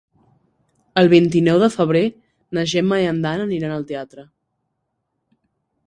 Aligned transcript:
El 1.01 1.09
vint-i-nou 1.11 1.59
de 1.63 1.69
febrer 1.75 2.03
na 2.59 2.65
Gemma 2.73 2.99
i 3.05 3.09
en 3.13 3.23
Dan 3.27 3.45
aniran 3.47 3.75
al 3.79 3.87
teatre. 3.93 4.29